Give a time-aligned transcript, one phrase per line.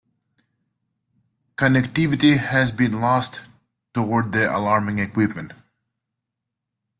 [1.59, 3.43] Connectivity has been lost
[3.93, 5.53] toward the alarming equipment.